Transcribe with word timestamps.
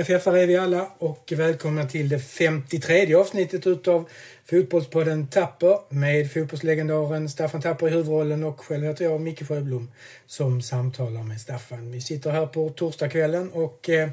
MFF-are 0.00 0.36
är 0.36 0.46
vi 0.46 0.56
alla 0.56 0.90
och 0.98 1.32
välkomna 1.36 1.86
till 1.86 2.08
det 2.08 2.18
53 2.18 3.14
avsnittet 3.14 3.66
utav 3.66 4.08
Fotbollspodden 4.44 5.26
Tapper 5.26 5.78
med 5.88 6.32
fotbollslegendaren 6.32 7.28
Staffan 7.28 7.62
Tapper 7.62 7.88
i 7.88 7.90
huvudrollen 7.90 8.44
och 8.44 8.60
själv 8.60 8.84
heter 8.84 9.04
jag 9.04 9.20
Micke 9.20 9.48
Sjöblom 9.48 9.90
som 10.26 10.62
samtalar 10.62 11.22
med 11.22 11.40
Staffan. 11.40 11.92
Vi 11.92 12.00
sitter 12.00 12.30
här 12.30 12.46
på 12.46 12.68
torsdagskvällen 12.68 13.50
och 13.50 13.88
eh, 13.88 14.08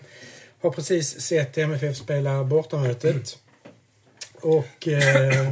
har 0.62 0.70
precis 0.70 1.22
sett 1.22 1.58
MFF 1.58 1.98
spela 1.98 2.44
bortamötet. 2.44 3.38
Och 4.34 4.88
eh, 4.88 5.48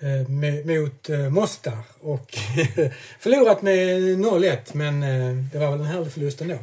eh 0.00 0.28
mot 0.64 1.10
eh, 1.10 1.30
Mostar 1.30 1.78
och 2.00 2.38
förlorat 3.20 3.62
med 3.62 4.00
0-1 4.00 4.58
men 4.72 5.02
eh, 5.02 5.44
det 5.52 5.58
var 5.58 5.70
väl 5.70 5.80
en 5.80 5.86
härlig 5.86 6.12
förlust 6.12 6.40
ändå. 6.40 6.58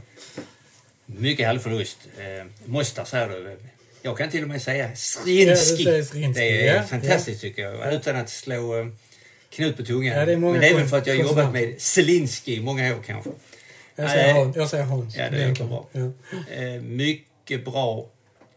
Mycket 1.17 1.45
härlig 1.45 1.62
förlust. 1.62 1.98
Eh, 2.17 2.45
Mostar 2.66 3.05
säger 3.05 3.30
du. 3.30 3.58
Jag 4.02 4.17
kan 4.17 4.30
till 4.30 4.44
och 4.44 4.49
med 4.49 4.62
säga 4.62 4.95
Srinski. 4.95 5.84
Ja, 6.22 6.27
det 6.34 6.67
är 6.67 6.76
ja, 6.76 6.84
fantastiskt 6.84 7.44
ja. 7.44 7.49
tycker 7.49 7.62
jag. 7.63 7.94
Utan 7.94 8.16
att 8.16 8.30
slå 8.30 8.80
eh, 8.80 8.88
knut 9.49 9.77
på 9.77 9.84
tungan. 9.84 10.17
Ja, 10.17 10.26
det 10.26 10.38
Men 10.38 10.59
det 10.59 10.70
är 10.70 10.76
väl 10.76 10.88
för 10.88 10.98
att 10.98 11.08
jag 11.08 11.16
har 11.16 11.23
jobbat 11.23 11.53
med 11.53 11.81
Zelinski 11.81 12.55
i 12.55 12.62
många 12.62 12.95
år 12.95 13.03
kanske. 13.05 13.30
Jag 13.95 14.09
säger. 14.09 14.53
Jag 14.55 14.70
säger 14.70 14.84
Hans. 14.84 15.16
Ja, 15.16 15.30
det 15.30 15.44
är 15.44 15.66
bra. 15.66 15.89
Eh, 16.52 16.81
mycket 16.81 17.66
bra 17.66 18.09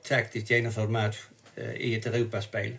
taktiskt 0.09 0.51
genomförd 0.51 0.91
match 0.91 1.19
eh, 1.57 1.75
i 1.75 1.95
ett 1.95 2.07
Europaspel. 2.07 2.77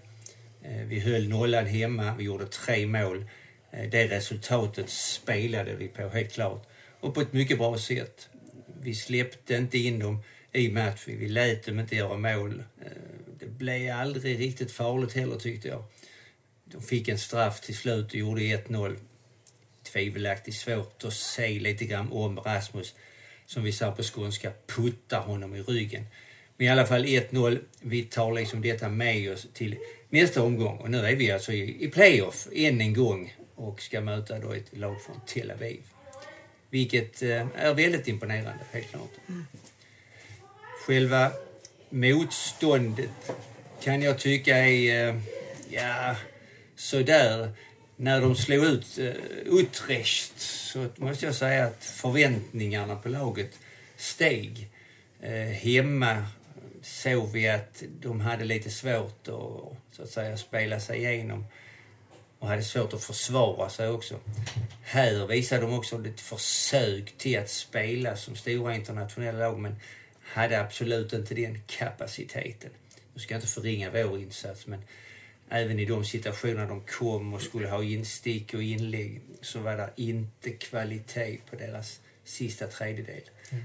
Eh, 0.63 0.85
vi 0.85 0.99
höll 0.99 1.27
nollan 1.27 1.65
hemma, 1.65 2.15
vi 2.17 2.23
gjorde 2.23 2.45
tre 2.45 2.87
mål. 2.87 3.25
Eh, 3.71 3.89
det 3.89 4.07
resultatet 4.07 4.89
spelade 4.89 5.75
vi 5.75 5.87
på 5.87 6.09
helt 6.09 6.33
klart. 6.33 6.67
Och 6.99 7.13
på 7.13 7.21
ett 7.21 7.33
mycket 7.33 7.57
bra 7.57 7.77
sätt 7.77 8.29
vi 8.81 8.95
släppte 8.95 9.55
inte 9.55 9.77
in 9.77 9.99
dem 9.99 10.23
i 10.51 10.69
matchen. 10.69 11.19
Vi 11.19 11.29
lät 11.29 11.65
dem 11.65 11.79
inte 11.79 11.95
göra 11.95 12.17
mål. 12.17 12.63
Eh, 12.81 12.91
det 13.39 13.47
blev 13.47 13.95
aldrig 13.95 14.39
riktigt 14.39 14.71
farligt 14.71 15.13
heller 15.13 15.35
tyckte 15.35 15.67
jag. 15.67 15.83
De 16.65 16.81
fick 16.81 17.07
en 17.07 17.19
straff 17.19 17.61
till 17.61 17.77
slut 17.77 18.05
och 18.05 18.15
gjorde 18.15 18.41
1-0. 18.41 18.97
Tvivelaktigt 19.83 20.57
svårt 20.57 21.03
att 21.03 21.13
se 21.13 21.59
lite 21.59 21.85
grann 21.85 22.11
om 22.11 22.39
Rasmus, 22.39 22.95
som 23.45 23.63
vi 23.63 23.71
sa 23.71 23.91
på 23.91 24.03
skånska, 24.03 24.51
puttar 24.67 25.21
honom 25.21 25.55
i 25.55 25.61
ryggen. 25.61 26.05
Men 26.57 26.67
i 26.67 26.69
alla 26.69 26.85
fall 26.85 27.05
1-0. 27.05 27.59
Vi 27.81 28.03
tar 28.03 28.33
liksom 28.33 28.61
detta 28.61 28.89
med 28.89 29.33
oss 29.33 29.47
till 29.53 29.75
nästa 30.09 30.43
omgång. 30.43 30.77
Och 30.77 30.91
nu 30.91 30.97
är 30.97 31.15
vi 31.15 31.31
alltså 31.31 31.53
i 31.53 31.91
playoff 31.93 32.47
än 32.53 32.81
en 32.81 32.93
gång 32.93 33.35
och 33.55 33.81
ska 33.81 34.01
möta 34.01 34.39
då 34.39 34.51
ett 34.51 34.77
lag 34.77 35.01
från 35.01 35.21
Tel 35.27 35.51
Aviv. 35.51 35.81
Vilket 36.69 37.21
eh, 37.21 37.47
är 37.55 37.73
väldigt 37.73 38.07
imponerande, 38.07 38.63
helt 38.71 38.89
klart. 38.89 39.11
Själva 40.85 41.31
motståndet 41.89 43.31
kan 43.83 44.01
jag 44.01 44.19
tycka 44.19 44.57
är, 44.57 45.09
eh, 45.09 45.15
ja, 45.69 46.15
sådär. 46.75 47.51
När 47.95 48.21
de 48.21 48.35
slog 48.35 48.65
ut 48.65 48.97
eh, 48.97 49.13
Utrecht 49.45 50.39
så 50.39 50.87
måste 50.95 51.25
jag 51.25 51.35
säga 51.35 51.65
att 51.65 51.83
förväntningarna 51.83 52.95
på 52.95 53.09
laget 53.09 53.59
steg. 53.97 54.69
Hemma 55.61 56.25
såg 56.81 57.31
vi 57.31 57.49
att 57.49 57.83
de 58.01 58.21
hade 58.21 58.45
lite 58.45 58.69
svårt 58.69 59.27
att, 59.27 59.95
så 59.95 60.03
att 60.03 60.09
säga, 60.09 60.37
spela 60.37 60.79
sig 60.79 60.97
igenom 60.97 61.45
och 62.39 62.47
hade 62.47 62.63
svårt 62.63 62.93
att 62.93 63.03
försvara 63.03 63.69
sig 63.69 63.89
också. 63.89 64.19
Här 64.81 65.27
visade 65.27 65.61
de 65.61 65.73
också 65.73 66.07
ett 66.07 66.21
försök 66.21 67.17
till 67.17 67.39
att 67.39 67.49
spela 67.49 68.17
som 68.17 68.35
stora 68.35 68.75
internationella 68.75 69.39
lag 69.39 69.59
men 69.59 69.75
hade 70.21 70.61
absolut 70.61 71.13
inte 71.13 71.35
den 71.35 71.61
kapaciteten. 71.67 72.69
Nu 73.13 73.21
ska 73.21 73.33
jag 73.33 73.37
inte 73.39 73.53
förringa 73.53 73.91
vår 73.91 74.19
insats 74.19 74.67
men 74.67 74.81
även 75.49 75.79
i 75.79 75.85
de 75.85 76.05
situationer 76.05 76.67
de 76.67 76.81
kom 76.81 77.33
och 77.33 77.41
skulle 77.41 77.67
ha 77.67 77.83
instick 77.83 78.53
och 78.53 78.63
inlägg 78.63 79.21
så 79.41 79.59
var 79.59 79.77
det 79.77 79.89
inte 79.95 80.49
kvalitet 80.49 81.37
på 81.49 81.55
deras 81.55 81.99
sista 82.23 82.67
tredjedel. 82.67 83.21
Mm. 83.49 83.63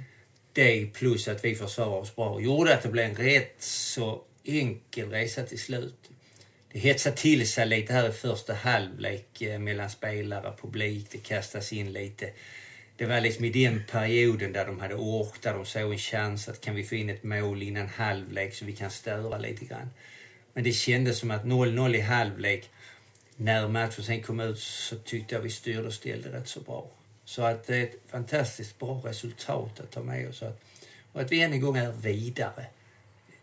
Det 0.53 0.87
plus 0.87 1.29
att 1.29 1.45
vi 1.45 1.55
försvarade 1.55 1.97
oss 1.97 2.17
bra 2.17 2.41
gjorde 2.41 2.75
att 2.75 2.83
det 2.83 2.89
blev 2.89 3.05
en 3.05 3.17
rätt 3.17 3.63
så 3.63 4.23
enkel 4.45 5.11
resa 5.11 5.43
till 5.43 5.59
slut 5.59 6.11
det 6.73 6.79
hetsade 6.79 7.17
till 7.17 7.49
sig 7.49 7.67
lite 7.67 7.93
här 7.93 8.09
i 8.09 8.13
första 8.13 8.55
halvlek 8.55 9.43
eh, 9.43 9.59
mellan 9.59 9.91
spelare 9.91 10.49
och 10.49 10.61
publik. 10.61 11.07
Det 11.11 11.19
kastas 11.19 11.73
in 11.73 11.93
lite. 11.93 12.31
Det 12.97 13.07
var 13.07 13.21
liksom 13.21 13.45
i 13.45 13.51
den 13.51 13.83
perioden 13.91 14.53
där 14.53 14.67
de 14.67 14.81
hade 14.81 14.95
ork, 14.95 15.43
där 15.43 15.55
de 15.55 15.67
såg 15.67 15.93
en 15.93 15.99
chans 15.99 16.49
att 16.49 16.61
kan 16.61 16.75
vi 16.75 16.85
få 16.85 16.95
in 16.95 17.11
ett 17.11 17.23
mål 17.23 17.63
innan 17.63 17.89
halvlek 17.89 18.55
så 18.55 18.65
vi 18.65 18.73
kan 18.73 18.91
störa 18.91 19.39
lite 19.39 19.65
grann. 19.65 19.91
Men 20.53 20.65
det 20.65 20.73
kändes 20.73 21.19
som 21.19 21.31
att 21.31 21.45
0-0 21.45 21.97
i 21.97 22.01
halvlek, 22.01 22.71
när 23.37 23.69
matchen 23.69 24.05
sen 24.05 24.23
kom 24.23 24.41
ut 24.41 24.59
så 24.59 24.97
tyckte 24.97 25.35
jag 25.35 25.43
vi 25.43 25.51
styrde 25.51 25.87
och 25.87 25.95
ställde 25.95 26.33
rätt 26.33 26.49
så 26.49 26.61
bra. 26.61 26.91
Så 27.25 27.43
att 27.43 27.67
det 27.67 27.77
är 27.77 27.83
ett 27.83 27.97
fantastiskt 28.09 28.79
bra 28.79 29.03
resultat 29.05 29.81
att 29.81 29.91
ta 29.91 30.03
med 30.03 30.29
oss. 30.29 30.43
Och 31.13 31.21
att 31.21 31.33
vi 31.33 31.43
än 31.43 31.53
en 31.53 31.61
gång 31.61 31.77
är 31.77 31.93
vidare 31.93 32.67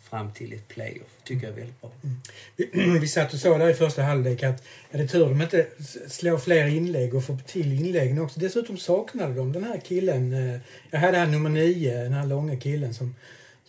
fram 0.09 0.31
till 0.31 0.53
ett 0.53 0.67
playoff. 0.67 1.07
tycker 1.23 1.47
jag 1.47 1.51
är 1.51 1.59
väldigt 1.59 1.81
bra. 1.81 1.91
Mm. 2.03 2.99
Vi, 3.01 3.07
satt 3.17 3.33
och 3.33 3.39
såg 3.39 3.59
där 3.59 3.69
i 3.69 3.73
första 3.73 4.03
halvlek 4.03 4.43
att 4.43 4.63
är 4.91 4.97
det 4.97 5.07
tur 5.07 5.25
de 5.25 5.41
inte 5.41 5.67
slår 6.07 6.37
fler 6.37 6.67
inlägg 6.67 7.15
och 7.15 7.23
får 7.23 7.37
till 7.37 7.73
inläggen 7.73 8.19
också. 8.19 8.39
Dessutom 8.39 8.77
saknade 8.77 9.33
de 9.33 9.51
den 9.51 9.63
här 9.63 9.81
killen. 9.85 10.33
Eh, 10.33 10.59
jag 10.91 10.99
hade 10.99 11.17
han 11.17 11.31
nummer 11.31 11.49
nio, 11.49 12.03
den 12.03 12.13
här 12.13 12.25
långa 12.25 12.57
killen 12.57 12.93
som, 12.93 13.15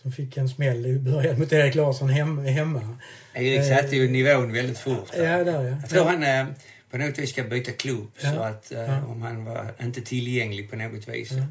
som 0.01 0.11
fick 0.11 0.37
en 0.37 0.49
smäll 0.49 0.85
i 0.85 0.99
början 0.99 1.39
mot 1.39 1.53
Erik 1.53 1.75
Larsson 1.75 2.09
hemma. 2.09 2.97
Erik 3.33 3.65
satte 3.65 3.95
ju 3.95 4.09
nivån 4.09 4.53
väldigt 4.53 4.77
fort. 4.77 5.09
Ja, 5.15 5.43
där, 5.43 5.63
ja. 5.63 5.77
Jag 5.81 5.89
tror 5.89 6.05
han 6.05 6.23
eh, 6.23 6.45
på 6.91 6.97
något 6.97 7.19
vis 7.19 7.29
ska 7.29 7.43
byta 7.43 7.71
klubb 7.71 8.11
ja. 8.21 8.33
så 8.33 8.39
att 8.39 8.71
eh, 8.71 8.79
ja. 8.79 9.05
om 9.05 9.21
han 9.21 9.45
var 9.45 9.73
inte 9.81 10.01
tillgänglig 10.01 10.69
på 10.69 10.75
något 10.75 11.07
vis. 11.07 11.31
Ja. 11.31 11.43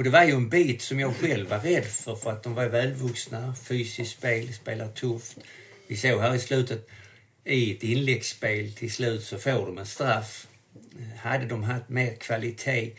Och 0.00 0.04
det 0.04 0.10
var 0.10 0.24
ju 0.24 0.32
en 0.32 0.48
bit 0.48 0.82
som 0.82 1.00
jag 1.00 1.16
själv 1.16 1.48
var 1.48 1.58
rädd 1.58 1.84
för, 1.84 2.14
för 2.16 2.30
att 2.30 2.42
de 2.42 2.54
var 2.54 2.66
välvuxna, 2.66 3.54
fysiskt 3.54 4.12
spel, 4.12 4.54
spelar 4.54 4.88
tufft. 4.88 5.38
Vi 5.86 5.96
såg 5.96 6.20
här 6.20 6.34
i 6.34 6.38
slutet, 6.38 6.88
i 7.44 7.76
ett 7.76 7.82
inläggsspel 7.82 8.72
till 8.72 8.92
slut 8.92 9.22
så 9.22 9.38
får 9.38 9.66
de 9.66 9.78
en 9.78 9.86
straff. 9.86 10.46
Hade 11.16 11.46
de 11.46 11.62
haft 11.62 11.88
mer 11.88 12.14
kvalitet 12.14 12.92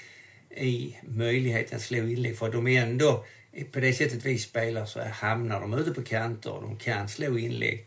i 0.58 0.96
möjligheten 1.04 1.76
att 1.78 1.84
slå 1.84 1.98
inlägg, 1.98 2.38
för 2.38 2.52
de 2.52 2.68
är 2.68 2.82
ändå, 2.82 3.26
på 3.72 3.80
det 3.80 3.94
sättet 3.94 4.26
vi 4.26 4.38
spelar 4.38 4.86
så 4.86 5.00
hamnar 5.04 5.62
de 5.62 5.74
ute 5.74 5.92
på 5.92 6.04
kanter 6.04 6.52
och 6.52 6.62
de 6.62 6.78
kan 6.78 7.10
slå 7.10 7.38
inlägg. 7.38 7.86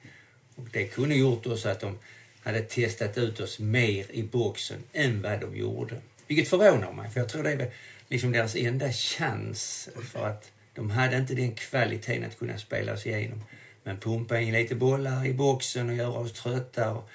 Och 0.54 0.66
det 0.72 0.84
kunde 0.84 1.14
gjort 1.14 1.46
oss 1.46 1.66
att 1.66 1.81
de 1.81 1.98
hade 2.42 2.60
testat 2.60 3.19
ut 3.19 3.41
oss 3.41 3.58
mer 3.58 4.06
i 4.10 4.22
boxen 4.22 4.78
än 4.92 5.22
vad 5.22 5.41
de 5.41 5.56
gjorde. 5.56 5.96
Vilket 6.26 6.48
förvånar 6.48 6.92
mig, 6.92 7.10
för 7.10 7.20
jag 7.20 7.28
tror 7.28 7.42
det 7.42 7.52
är 7.52 7.70
liksom 8.14 8.32
deras 8.32 8.56
enda 8.56 8.92
chans 8.92 9.88
för 10.12 10.26
att 10.26 10.50
de 10.75 10.91
hade 10.91 11.16
inte 11.16 11.34
den 11.34 11.54
kvaliteten 11.54 12.25
att 12.25 12.38
kunna 12.38 12.58
spela 12.58 12.97
sig 12.97 13.12
igenom. 13.12 13.42
Men 13.82 13.98
pumpa 13.98 14.41
in 14.41 14.52
lite 14.52 14.75
bollar 14.75 15.26
i 15.26 15.32
boxen 15.32 15.88
och 15.88 15.97
göra 15.97 16.19
oss 16.19 16.32
trötta 16.32 16.91
och 16.91 17.08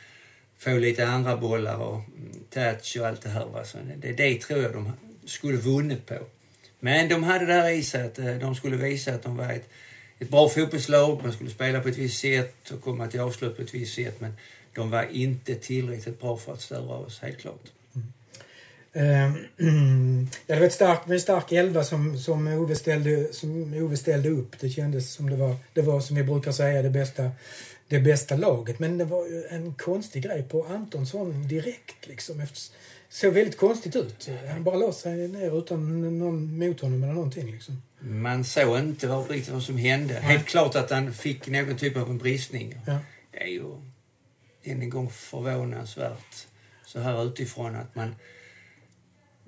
få 0.57 0.77
lite 0.77 1.07
andra 1.07 1.37
bollar 1.37 1.77
och 1.77 2.01
touch 2.49 2.97
och 2.99 3.07
allt 3.07 3.21
det 3.21 3.29
här. 3.29 3.45
Va? 3.45 3.63
Så 3.65 3.77
det, 3.97 4.13
det 4.13 4.41
tror 4.41 4.61
jag 4.61 4.73
de 4.73 4.91
skulle 5.25 5.57
vunnit 5.57 6.05
på. 6.05 6.17
Men 6.79 7.09
de 7.09 7.23
hade 7.23 7.45
där 7.45 7.69
i 7.69 7.83
sig 7.83 8.05
att 8.05 8.19
eh, 8.19 8.35
de 8.35 8.55
skulle 8.55 8.77
visa 8.77 9.13
att 9.13 9.23
de 9.23 9.37
var 9.37 9.49
ett, 9.53 9.69
ett 10.19 10.29
bra 10.29 10.49
fotbollslag. 10.49 11.23
Man 11.23 11.33
skulle 11.33 11.49
spela 11.49 11.79
på 11.79 11.89
ett 11.89 11.97
visst 11.97 12.21
sätt 12.21 12.71
och 12.71 12.81
komma 12.81 13.07
till 13.07 13.19
avslut 13.19 13.55
på 13.55 13.61
ett 13.61 13.73
visst 13.73 13.95
sätt. 13.95 14.21
Men 14.21 14.33
de 14.73 14.89
var 14.89 15.07
inte 15.11 15.55
tillräckligt 15.55 16.21
bra 16.21 16.37
för 16.37 16.53
att 16.53 16.61
störa 16.61 16.95
oss, 16.95 17.19
helt 17.19 17.39
klart. 17.39 17.78
Uh, 18.95 19.35
ja, 20.47 20.55
det 20.55 20.59
var 20.59 20.65
ett 20.65 20.73
stark, 20.73 20.99
en 21.07 21.19
stark 21.19 21.51
elva 21.51 21.83
som, 21.83 22.17
som, 22.17 22.47
Ove 22.47 22.75
ställde, 22.75 23.33
som 23.33 23.73
Ove 23.73 23.97
ställde 23.97 24.29
upp. 24.29 24.59
Det 24.59 24.69
kändes 24.69 25.13
som 25.13 25.29
det 25.29 25.35
var, 25.35 25.55
det 25.73 25.81
var 25.81 26.01
som 26.01 26.15
vi 26.15 26.23
brukar 26.23 26.51
säga 26.51 26.81
det 26.81 26.89
bästa, 26.89 27.31
det 27.87 27.99
bästa 27.99 28.35
laget. 28.35 28.79
Men 28.79 28.97
det 28.97 29.05
var 29.05 29.25
ju 29.25 29.43
en 29.49 29.73
konstig 29.73 30.23
grej 30.23 30.43
på 30.43 30.63
Antonsson 30.63 31.47
direkt. 31.47 32.07
Liksom, 32.07 32.39
efter, 32.39 32.59
såg 33.09 33.33
väldigt 33.33 33.57
konstigt 33.57 33.95
ut. 33.95 34.29
Han 34.51 34.63
bara 34.63 34.75
la 34.75 34.93
sig 34.93 35.27
ner 35.27 35.59
utan 35.59 36.01
någon 36.19 36.57
mot 36.57 36.79
honom 36.79 37.03
eller 37.03 37.13
någonting. 37.13 37.51
Liksom. 37.51 37.81
Man 37.99 38.43
såg 38.43 38.79
inte 38.79 39.07
vad, 39.07 39.29
riktigt 39.29 39.53
vad 39.53 39.63
som 39.63 39.77
hände. 39.77 40.13
Ja. 40.13 40.19
Helt 40.19 40.45
klart 40.45 40.75
att 40.75 40.91
han 40.91 41.13
fick 41.13 41.47
någon 41.47 41.77
typ 41.77 41.97
av 41.97 42.09
en 42.09 42.17
bristning. 42.17 42.75
Ja. 42.87 42.99
Det 43.31 43.43
är 43.43 43.47
ju 43.47 43.63
än 44.63 44.81
en 44.81 44.89
gång 44.89 45.09
förvånansvärt 45.09 46.47
så 46.85 46.99
här 46.99 47.25
utifrån 47.25 47.75
att 47.75 47.95
man 47.95 48.15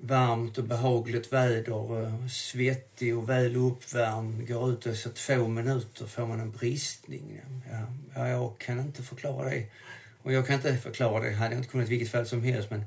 varmt 0.04 0.58
och 0.58 0.64
behagligt 0.64 1.32
väder, 1.32 2.02
eh, 2.02 2.28
svettig 2.28 3.18
och 3.18 3.28
väl 3.28 3.56
uppvärmd, 3.56 4.48
går 4.48 4.70
ut 4.70 4.86
och 4.86 4.96
så 4.96 5.10
två 5.10 5.48
minuter 5.48 6.06
får 6.06 6.26
man 6.26 6.40
en 6.40 6.50
bristning. 6.50 7.40
Ja, 8.14 8.28
jag 8.28 8.58
kan 8.58 8.80
inte 8.80 9.02
förklara 9.02 9.50
det. 9.50 9.66
Och 10.22 10.32
jag 10.32 10.46
kan 10.46 10.56
inte 10.56 10.76
förklara 10.76 11.24
det, 11.24 11.32
hade 11.32 11.54
jag 11.54 11.60
inte 11.60 11.68
kunnat 11.68 11.86
i 11.86 11.90
vilket 11.90 12.10
fall 12.10 12.26
som 12.26 12.42
helst, 12.42 12.70
men 12.70 12.84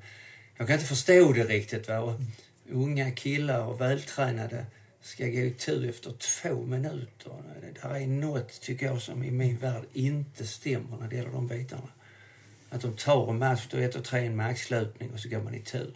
jag 0.58 0.68
kan 0.68 0.74
inte 0.74 0.88
förstå 0.88 1.34
det 1.34 1.44
riktigt. 1.44 1.88
Va? 1.88 2.00
Och 2.00 2.20
unga 2.70 3.12
killar 3.12 3.66
och 3.66 3.82
vältränade 3.82 4.66
ska 5.02 5.26
gå 5.26 5.40
itu 5.40 5.90
efter 5.90 6.12
två 6.12 6.66
minuter. 6.66 7.32
Det 7.62 7.88
är 7.88 8.08
något, 8.08 8.62
tycker 8.62 8.86
jag, 8.86 9.02
som 9.02 9.24
i 9.24 9.32
min 9.32 9.58
värld 9.58 9.84
inte 9.94 10.48
stämmer 10.48 10.98
när 10.98 11.08
det 11.08 11.16
gäller 11.16 11.32
de 11.32 11.48
bitarna. 11.48 11.90
Att 12.70 12.82
de 12.82 12.96
tar 12.96 13.30
en 13.30 13.38
match, 13.38 13.68
då 13.72 13.78
ett 13.78 13.96
och 13.96 14.04
tre 14.04 14.26
en 14.26 14.36
maxlöpning 14.36 15.12
och 15.14 15.20
så 15.20 15.30
går 15.30 15.42
man 15.42 15.56
i 15.56 15.62
tur. 15.62 15.96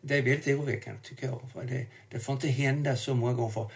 Det 0.00 0.18
är 0.18 0.22
väldigt 0.22 0.46
oroväckande, 0.46 1.00
tycker 1.02 1.26
jag. 1.26 1.40
För 1.52 1.64
det, 1.64 1.86
det 2.08 2.18
får 2.18 2.34
inte 2.34 2.48
hända 2.48 2.96
så 2.96 3.14
många 3.14 3.32
gånger. 3.32 3.50
För 3.50 3.70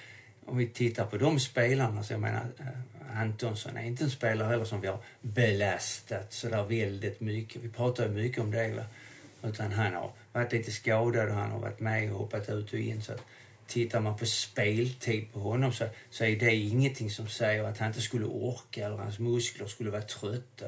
om 0.46 0.56
vi 0.56 0.66
tittar 0.66 1.06
på 1.06 1.16
de 1.16 1.40
spelarna, 1.40 2.02
så 2.02 2.12
jag 2.12 2.20
menar, 2.20 2.46
eh, 2.58 3.20
Antonsson 3.20 3.76
är 3.76 3.82
inte 3.82 4.04
en 4.04 4.10
spelare 4.10 4.48
heller 4.48 4.64
som 4.64 4.80
vi 4.80 4.88
har 4.88 4.98
belastat 5.20 6.32
så 6.32 6.48
där 6.48 6.62
väldigt 6.64 7.20
mycket. 7.20 7.62
Vi 7.62 7.68
pratar 7.68 8.04
ju 8.04 8.10
mycket 8.10 8.42
om 8.42 8.50
det. 8.50 8.68
Va? 8.68 8.84
Utan 9.48 9.72
han 9.72 9.94
har 9.94 10.12
varit 10.32 10.52
lite 10.52 10.72
skadad 10.72 11.28
och 11.28 11.34
han 11.34 11.50
har 11.50 11.58
varit 11.58 11.80
med 11.80 12.12
och 12.12 12.18
hoppat 12.18 12.48
ut 12.48 12.72
och 12.72 12.78
in. 12.78 13.02
Så 13.02 13.12
att 13.12 13.22
tittar 13.66 14.00
man 14.00 14.16
på 14.16 14.26
speltid 14.26 15.32
på 15.32 15.40
honom 15.40 15.72
så, 15.72 15.84
så 16.10 16.24
är 16.24 16.36
det 16.36 16.54
ingenting 16.54 17.10
som 17.10 17.28
säger 17.28 17.64
att 17.64 17.78
han 17.78 17.88
inte 17.88 18.00
skulle 18.00 18.24
orka 18.24 18.86
eller 18.86 18.96
hans 18.96 19.18
muskler 19.18 19.66
skulle 19.66 19.90
vara 19.90 20.02
trötta. 20.02 20.66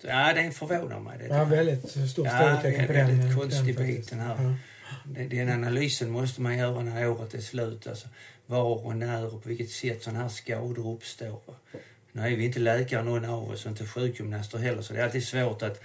Så, 0.00 0.06
ja, 0.06 0.32
det 0.34 0.50
förvånar 0.50 1.00
mig. 1.00 1.18
Det 1.18 1.26
ja, 1.26 1.44
väldigt 1.44 2.10
stort 2.10 2.26
ja, 2.26 2.38
frågetecken 2.38 2.86
på 2.86 2.92
den. 2.92 3.06
väldigt 3.06 3.26
den, 3.26 3.36
konstig 3.36 3.76
den, 3.76 3.86
bit 3.86 4.10
den 4.10 4.20
här. 4.20 4.42
Ja. 4.42 4.54
Den 5.04 5.48
analysen 5.48 6.10
måste 6.10 6.40
man 6.40 6.58
göra 6.58 6.82
när 6.82 7.08
året 7.08 7.34
är 7.34 7.40
slut. 7.40 7.86
Alltså, 7.86 8.08
var 8.46 8.86
och 8.86 8.96
när 8.96 9.34
och 9.34 9.42
på 9.42 9.48
vilket 9.48 9.70
sätt 9.70 10.02
sådana 10.02 10.22
här 10.22 10.28
skador 10.28 10.94
uppstår. 10.94 11.40
Nu 12.12 12.22
är 12.22 12.36
vi 12.36 12.44
inte 12.44 12.58
läkare 12.58 13.02
någon 13.02 13.24
av 13.24 13.50
oss 13.50 13.64
och 13.64 13.70
inte 13.70 13.86
sjukgymnaster 13.86 14.58
heller 14.58 14.82
så 14.82 14.92
det 14.92 15.00
är 15.00 15.04
alltid 15.04 15.26
svårt 15.26 15.62
att 15.62 15.80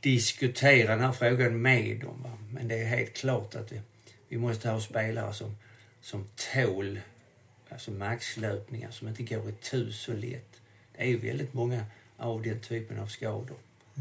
diskutera 0.00 0.96
den 0.96 1.04
här 1.04 1.12
frågan 1.12 1.62
med 1.62 2.00
dem. 2.00 2.22
Va? 2.22 2.38
Men 2.50 2.68
det 2.68 2.74
är 2.74 2.84
helt 2.84 3.14
klart 3.14 3.54
att 3.54 3.72
vi, 3.72 3.80
vi 4.28 4.38
måste 4.38 4.70
ha 4.70 4.80
spelare 4.80 5.34
som, 5.34 5.56
som 6.00 6.28
tål 6.54 7.00
alltså 7.68 7.90
maxlöpningar, 7.90 8.90
som 8.90 9.08
inte 9.08 9.22
går 9.22 9.48
i 9.48 9.52
tu 9.52 9.92
så 9.92 10.12
lätt. 10.12 10.60
Det 10.96 11.02
är 11.02 11.06
ju 11.06 11.16
väldigt 11.16 11.54
många 11.54 11.84
av 12.16 12.42
den 12.42 12.60
typen 12.60 12.98
av 12.98 13.06
skador. 13.06 13.56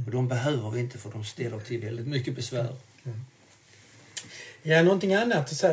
Och 0.05 0.11
de 0.11 0.27
behöver 0.27 0.71
vi 0.71 0.79
inte 0.79 0.97
för 0.97 1.11
de 1.11 1.23
ställer 1.23 1.59
till 1.59 1.81
väldigt 1.81 2.07
mycket 2.07 2.35
besvär. 2.35 2.75
Mm. 3.05 3.21
Ja, 4.63 4.83
någonting 4.83 5.13
annat. 5.13 5.63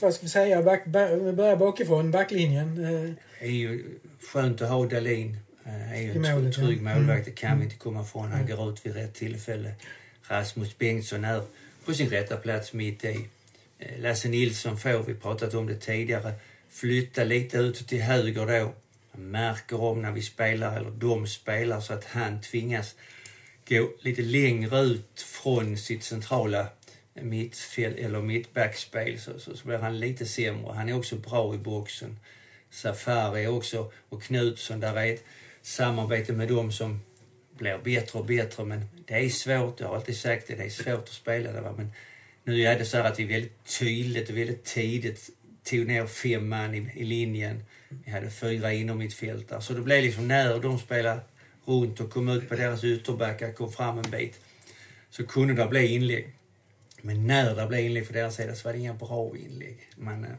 Vad 0.00 0.14
ska 0.14 0.22
vi 0.22 0.28
säga? 0.28 0.62
Back, 0.62 0.86
back, 0.86 1.10
vi 1.10 1.32
börjar 1.32 1.56
bakifrån, 1.56 2.10
backlinjen. 2.10 2.84
Eh. 2.84 3.14
Det 3.40 3.46
är 3.46 3.50
ju 3.50 3.84
skönt 4.32 4.62
att 4.62 4.68
ha 4.68 4.86
Dahlin. 4.86 5.36
Eh, 5.64 5.92
är 5.92 6.02
ju 6.02 6.10
en 6.10 6.22
målet, 6.22 6.54
trygg 6.54 6.82
målvakt. 6.82 7.24
Det 7.24 7.30
kan 7.30 7.58
vi 7.58 7.64
inte 7.64 7.76
komma 7.76 8.02
ifrån. 8.02 8.32
Han 8.32 8.46
går 8.46 8.70
ut 8.70 8.86
vid 8.86 8.94
rätt 8.94 9.14
tillfälle. 9.14 9.72
Rasmus 10.28 10.78
Bengtsson 10.78 11.24
är 11.24 11.42
på 11.84 11.94
sin 11.94 12.10
rätta 12.10 12.36
plats 12.36 12.72
mitt 12.72 13.04
i. 13.04 13.28
Eh, 13.78 14.00
Lasse 14.00 14.28
Nilsson 14.28 14.78
får, 14.78 15.02
vi 15.02 15.14
pratat 15.14 15.54
om 15.54 15.66
det 15.66 15.76
tidigare, 15.76 16.32
flytta 16.70 17.24
lite 17.24 17.58
ut 17.58 17.88
till 17.88 18.02
höger 18.02 18.46
då. 18.46 18.72
Man 19.12 19.30
märker 19.30 19.80
om 19.80 20.02
när 20.02 20.12
vi 20.12 20.22
spelar, 20.22 20.76
eller 20.76 20.90
de 20.90 21.26
spelar, 21.26 21.80
så 21.80 21.92
att 21.92 22.04
han 22.04 22.40
tvingas 22.40 22.94
gå 23.68 23.88
lite 24.00 24.22
längre 24.22 24.80
ut 24.80 25.20
från 25.20 25.76
sitt 25.76 26.04
centrala 26.04 26.66
mittfält 27.14 27.96
eller 27.96 28.20
mittbackspel 28.20 29.20
så, 29.20 29.38
så, 29.38 29.56
så 29.56 29.66
blir 29.66 29.78
han 29.78 30.00
lite 30.00 30.26
sämre. 30.26 30.72
Han 30.72 30.88
är 30.88 30.98
också 30.98 31.16
bra 31.16 31.54
i 31.54 31.58
boxen. 31.58 32.18
Safari 32.70 33.46
också 33.46 33.92
och 34.08 34.22
Knutsson, 34.22 34.80
där 34.80 34.96
är 34.96 35.14
ett 35.14 35.24
samarbete 35.62 36.32
med 36.32 36.48
dem 36.48 36.72
som 36.72 37.00
blir 37.58 37.78
bättre 37.78 38.18
och 38.18 38.24
bättre 38.24 38.64
men 38.64 38.84
det 39.06 39.14
är 39.14 39.28
svårt, 39.28 39.80
jag 39.80 39.88
har 39.88 39.96
alltid 39.96 40.16
sagt 40.16 40.46
det, 40.46 40.54
det 40.54 40.64
är 40.64 40.70
svårt 40.70 41.02
att 41.02 41.08
spela 41.08 41.52
det. 41.52 41.60
Va? 41.60 41.74
Men 41.76 41.92
nu 42.44 42.62
är 42.62 42.78
det 42.78 42.84
så 42.84 42.98
att 42.98 43.18
vi 43.18 43.24
väldigt 43.24 43.78
tydligt 43.78 44.30
och 44.30 44.36
väldigt 44.36 44.64
tidigt 44.64 45.30
tog 45.62 45.86
ner 45.86 46.06
fem 46.06 46.48
man 46.48 46.74
i, 46.74 46.92
i 46.94 47.04
linjen. 47.04 47.64
Vi 47.88 48.10
hade 48.10 48.30
fyra 48.30 48.72
inom 48.72 48.98
mitt 48.98 49.14
fält 49.14 49.48
där. 49.48 49.60
Så 49.60 49.72
det 49.72 49.80
blev 49.80 50.02
liksom 50.02 50.28
när 50.28 50.60
de 50.60 50.78
spelade 50.78 51.20
runt 51.64 52.00
och 52.00 52.10
kom 52.10 52.28
ut 52.28 52.48
på 52.48 52.54
deras 52.54 52.84
ytterbackar, 52.84 53.52
kom 53.52 53.72
fram 53.72 53.98
en 53.98 54.10
bit, 54.10 54.40
så 55.10 55.26
kunde 55.26 55.54
det 55.54 55.66
bli 55.66 55.86
inlägg. 55.86 56.34
Men 57.02 57.26
när 57.26 57.54
det 57.54 57.66
blev 57.66 57.80
inlägg 57.80 58.06
för 58.06 58.14
deras 58.14 58.36
sida 58.36 58.54
så 58.54 58.68
var 58.68 58.72
det 58.72 58.78
inga 58.78 58.94
bra 58.94 59.36
inlägg. 59.36 59.78
Man, 59.96 60.24
eh, 60.24 60.30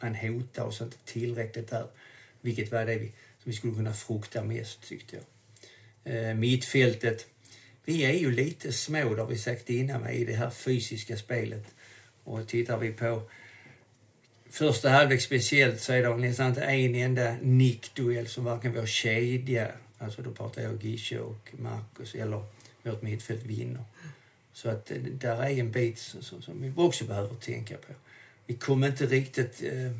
man 0.00 0.14
hotade 0.14 0.68
oss 0.68 0.80
inte 0.80 0.96
tillräckligt 1.04 1.70
där. 1.70 1.86
Vilket 2.40 2.72
var 2.72 2.86
det 2.86 2.96
vi, 2.96 3.06
som 3.06 3.50
vi 3.50 3.52
skulle 3.52 3.74
kunna 3.74 3.92
frukta 3.92 4.44
mest 4.44 4.82
tyckte 4.82 5.16
jag. 5.16 5.24
Eh, 6.14 6.34
mittfältet. 6.34 7.26
Vi 7.84 8.04
är 8.04 8.12
ju 8.12 8.30
lite 8.30 8.72
små, 8.72 9.14
det 9.14 9.22
har 9.22 9.28
vi 9.28 9.38
sagt 9.38 9.70
innan, 9.70 10.08
i 10.08 10.24
det 10.24 10.34
här 10.34 10.50
fysiska 10.50 11.16
spelet. 11.16 11.64
Och 12.24 12.48
tittar 12.48 12.78
vi 12.78 12.92
på 12.92 13.22
första 14.50 14.88
halvlek 14.88 15.20
speciellt 15.20 15.80
så 15.80 15.92
är 15.92 16.02
det 16.02 16.16
nästan 16.16 16.48
inte 16.48 16.64
en 16.64 16.94
enda 16.94 17.36
nickduell 17.42 18.28
som 18.28 18.44
varken 18.44 18.74
vår 18.74 18.86
kedja, 18.86 19.72
alltså 19.98 20.22
då 20.22 20.30
pratar 20.30 20.62
jag 20.62 20.84
Gische 20.84 21.18
och 21.18 21.50
Marcus, 21.52 22.14
eller 22.14 22.44
vårt 22.82 23.02
mittfält 23.02 23.42
vinner. 23.42 23.84
Så 24.52 24.70
att 24.70 24.90
eh, 24.90 24.96
där 24.96 25.42
är 25.42 25.50
en 25.50 25.70
bit 25.70 25.98
som, 25.98 26.42
som 26.42 26.62
vi 26.62 26.72
också 26.76 27.04
behöver 27.04 27.34
tänka 27.34 27.76
på. 27.76 27.92
Vi 28.46 28.54
kommer 28.54 28.86
inte 28.86 29.06
riktigt 29.06 29.62
eh, 29.62 29.92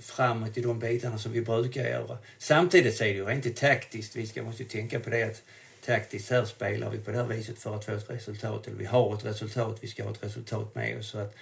framåt 0.00 0.58
i 0.58 0.60
de 0.60 0.78
bitarna 0.78 1.18
som 1.18 1.32
vi 1.32 1.40
brukar 1.40 1.84
göra. 1.84 2.18
Samtidigt 2.38 2.96
så 2.96 3.04
är 3.04 3.08
det 3.08 3.14
ju 3.14 3.24
rent 3.24 3.56
taktiskt, 3.56 4.16
vi 4.16 4.26
ska 4.26 4.42
måste 4.42 4.64
tänka 4.64 5.00
på 5.00 5.10
det 5.10 5.22
att 5.22 5.42
taktiskt 5.84 6.30
här 6.30 6.44
spelar 6.44 6.90
vi 6.90 6.98
på 6.98 7.10
det 7.10 7.16
här 7.16 7.26
viset 7.26 7.58
för 7.58 7.76
att 7.76 7.84
få 7.84 7.92
ett 7.92 8.10
resultat. 8.10 8.66
Eller 8.66 8.76
vi 8.76 8.84
har 8.84 9.14
ett 9.14 9.24
resultat, 9.24 9.78
vi 9.80 9.88
ska 9.88 10.04
ha 10.04 10.10
ett 10.10 10.24
resultat 10.24 10.74
med 10.74 10.98
oss. 10.98 11.08
Så 11.10 11.18
att, 11.18 11.34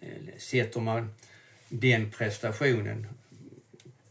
eh, 0.00 0.08
sätter 0.38 0.80
man 0.80 1.14
den 1.68 2.10
prestationen 2.10 3.06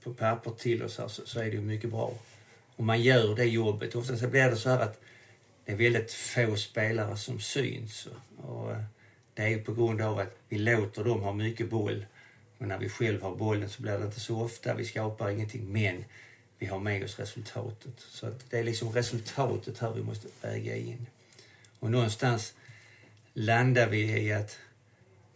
på 0.04 0.14
papper 0.14 0.52
till 0.52 0.84
oss 0.84 0.98
här 0.98 1.08
så, 1.08 1.22
så 1.26 1.40
är 1.40 1.46
det 1.46 1.52
ju 1.52 1.62
mycket 1.62 1.90
bra. 1.90 2.14
Om 2.76 2.86
man 2.86 3.02
gör 3.02 3.36
det 3.36 3.46
jobbet. 3.46 3.96
Ofta 3.96 4.18
så 4.18 4.28
blir 4.28 4.50
det 4.50 4.56
så 4.56 4.70
här 4.70 4.80
att 4.80 5.02
det 5.66 5.72
är 5.72 5.76
väldigt 5.76 6.14
få 6.14 6.56
spelare 6.56 7.18
som 7.18 7.40
syns. 7.40 8.08
Och 8.38 8.72
eh, 8.72 8.84
det 9.34 9.42
är 9.42 9.48
ju 9.48 9.62
på 9.62 9.74
grund 9.74 10.02
av 10.02 10.20
att 10.20 10.38
vi 10.50 10.58
låter 10.58 11.04
dem 11.04 11.22
ha 11.22 11.34
mycket 11.34 11.70
boll. 11.70 12.06
Men 12.58 12.70
när 12.70 12.78
vi 12.78 12.90
själva 12.90 13.28
har 13.28 13.36
bollen 13.36 13.70
så 13.70 13.82
blir 13.82 13.98
det 13.98 14.06
inte 14.06 14.20
så 14.20 14.42
ofta. 14.42 14.74
Vi 14.74 14.86
skapar 14.86 15.30
ingenting, 15.30 15.72
men 15.72 16.06
vi 16.60 16.66
har 16.66 16.80
med 16.80 17.04
oss 17.04 17.20
resultatet. 17.20 17.94
Så 17.98 18.32
det 18.50 18.60
är 18.60 18.64
liksom 18.64 18.92
resultatet 18.92 19.80
här 19.80 19.94
vi 19.94 20.04
måste 20.04 20.28
väga 20.42 20.76
in. 20.76 21.08
Och 21.80 21.92
någonstans 21.92 22.54
landar 23.34 23.88
vi 23.88 24.22
i 24.22 24.34
att 24.34 24.58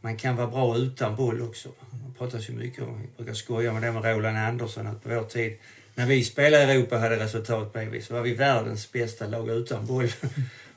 man 0.01 0.17
kan 0.17 0.35
vara 0.35 0.47
bra 0.47 0.77
utan 0.77 1.15
boll 1.15 1.41
också. 1.41 1.69
Man 1.91 2.13
pratar 2.17 2.39
så 2.39 2.51
mycket 2.51 2.83
om, 2.83 3.01
vi 3.01 3.07
brukar 3.17 3.33
skoja 3.33 3.73
med 3.73 3.81
det 3.81 3.91
med 3.91 4.05
Roland 4.05 4.37
Andersson, 4.37 4.87
att 4.87 5.03
på 5.03 5.09
vår 5.09 5.23
tid 5.23 5.57
när 5.95 6.05
vi 6.05 6.23
spelade 6.23 6.73
i 6.73 6.75
Europa 6.75 6.97
hade 6.97 7.19
resultat 7.19 7.73
bredvid 7.73 8.03
så 8.03 8.13
var 8.13 8.21
vi 8.21 8.33
världens 8.33 8.91
bästa 8.91 9.27
lag 9.27 9.49
utan 9.49 9.85
boll. 9.85 10.09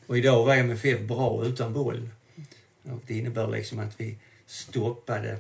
Och 0.07 0.19
idag 0.19 0.45
var 0.45 0.57
MFF 0.57 1.01
bra 1.01 1.45
utan 1.45 1.73
boll. 1.73 2.09
Och 2.83 3.03
det 3.07 3.19
innebär 3.19 3.49
liksom 3.49 3.79
att 3.79 4.01
vi 4.01 4.17
stoppade 4.47 5.39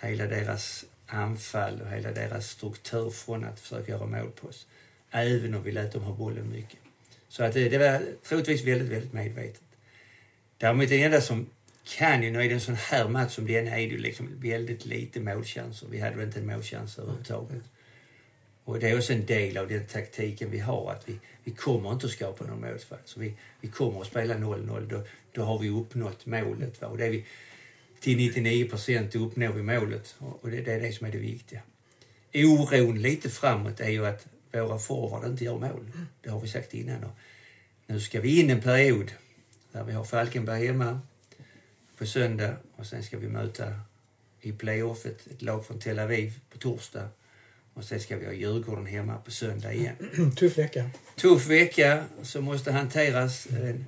hela 0.00 0.26
deras 0.26 0.84
anfall 1.06 1.80
och 1.80 1.90
hela 1.90 2.12
deras 2.12 2.50
struktur 2.50 3.10
från 3.10 3.44
att 3.44 3.60
försöka 3.60 3.92
göra 3.92 4.06
mål 4.06 4.30
på 4.40 4.48
oss. 4.48 4.66
Även 5.10 5.54
om 5.54 5.62
vi 5.62 5.72
lät 5.72 5.92
dem 5.92 6.02
ha 6.02 6.14
bollen 6.14 6.50
mycket. 6.50 6.78
Så 7.28 7.44
att 7.44 7.52
det, 7.52 7.68
det 7.68 7.78
var 7.78 8.02
troligtvis 8.28 8.64
väldigt, 8.64 8.88
väldigt 8.88 9.12
medvetet. 9.12 9.62
Däremot 10.58 10.88
det 10.88 11.02
enda 11.02 11.20
som 11.20 11.46
kan 11.84 12.22
ju, 12.22 12.30
nu 12.30 12.42
är 12.42 12.48
det 12.48 12.54
en 12.54 12.60
sån 12.60 12.74
här 12.74 13.08
match 13.08 13.34
som 13.34 13.46
denna, 13.46 13.70
är 13.70 13.86
det 13.86 13.94
ju 13.94 13.98
liksom 13.98 14.28
väldigt 14.40 14.84
lite 14.84 15.20
målchanser. 15.20 15.86
Vi 15.90 16.00
hade 16.00 16.16
väl 16.16 16.26
inte 16.26 16.38
en 16.38 16.46
målchans 16.46 16.98
överhuvudtaget. 16.98 17.62
Och 18.64 18.78
det 18.78 18.90
är 18.90 18.96
också 18.96 19.12
en 19.12 19.26
del 19.26 19.56
av 19.56 19.68
den 19.68 19.86
taktiken 19.86 20.50
vi 20.50 20.58
har, 20.58 20.90
att 20.90 21.08
vi, 21.08 21.18
vi 21.44 21.52
kommer 21.52 21.92
inte 21.92 22.06
att 22.06 22.12
skapa 22.12 22.44
någon 22.44 22.60
målsfall. 22.60 22.98
Så 23.04 23.20
vi, 23.20 23.34
vi 23.60 23.68
kommer 23.68 24.00
att 24.00 24.06
spela 24.06 24.34
0-0, 24.34 24.86
då, 24.88 25.02
då 25.32 25.42
har 25.42 25.58
vi 25.58 25.68
uppnått 25.68 26.26
målet. 26.26 26.80
Va? 26.80 26.88
Och 26.88 26.98
det 26.98 27.06
är 27.06 27.10
vi, 27.10 27.24
till 28.00 28.16
99 28.16 28.68
procent 28.68 29.14
uppnår 29.14 29.52
vi 29.52 29.62
målet 29.62 30.14
och 30.18 30.50
det, 30.50 30.60
det, 30.60 30.72
är 30.72 30.80
det 30.80 30.92
som 30.92 31.06
är 31.06 31.12
det 31.12 31.18
viktiga. 31.18 31.60
Oron 32.34 33.02
lite 33.02 33.30
framåt 33.30 33.80
är 33.80 33.90
ju 33.90 34.06
att 34.06 34.26
våra 34.52 34.78
forward 34.78 35.26
inte 35.26 35.44
gör 35.44 35.58
mål. 35.58 35.92
Det 36.20 36.30
har 36.30 36.40
vi 36.40 36.48
sagt 36.48 36.74
innan. 36.74 37.04
Och 37.04 37.12
nu 37.86 38.00
ska 38.00 38.20
vi 38.20 38.40
in 38.40 38.50
en 38.50 38.60
period 38.60 39.12
där 39.72 39.84
vi 39.84 39.92
har 39.92 40.04
Falkenberg 40.04 40.66
hemma 40.66 41.00
på 41.98 42.06
söndag 42.06 42.56
och 42.76 42.86
sen 42.86 43.02
ska 43.02 43.18
vi 43.18 43.28
möta 43.28 43.74
i 44.40 44.52
playoffet 44.52 45.26
ett 45.26 45.42
lag 45.42 45.66
från 45.66 45.78
Tel 45.78 45.98
Aviv 45.98 46.40
på 46.50 46.58
torsdag 46.58 47.08
och 47.74 47.84
sen 47.84 48.00
ska 48.00 48.16
vi 48.16 48.26
ha 48.26 48.32
Djurgården 48.32 48.86
hemma 48.86 49.16
på 49.24 49.30
söndag 49.30 49.72
igen. 49.72 49.96
Tuff 50.36 50.58
vecka. 50.58 50.90
Tuff 51.16 51.46
vecka 51.46 52.04
som 52.22 52.44
måste 52.44 52.72
hanteras. 52.72 53.46
En 53.50 53.86